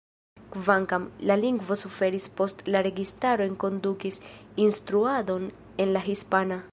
Kvankam, 0.53 1.03
la 1.31 1.35
lingvo 1.41 1.77
suferis 1.81 2.25
post 2.39 2.63
la 2.75 2.81
registaro 2.89 3.47
enkondukis 3.51 4.19
instruadon 4.67 5.49
en 5.87 5.95
la 5.99 6.05
hispana. 6.11 6.63